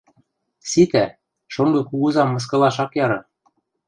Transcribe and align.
Ситӓ, 0.69 1.05
шонгы 1.53 1.81
кугузам 1.89 2.29
мыскылаш 2.33 2.77
ак 2.83 2.91
яры. 3.03 3.19